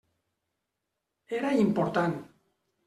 [1.41, 2.21] Era important.